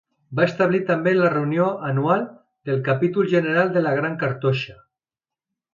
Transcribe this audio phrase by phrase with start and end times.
[0.37, 2.25] Va establir també la reunió anyal
[2.71, 4.81] del capítol general de la Gran Cartoixa.